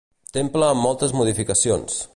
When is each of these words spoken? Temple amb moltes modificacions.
Temple 0.37 0.69
amb 0.69 0.81
moltes 0.87 1.15
modificacions. 1.19 2.03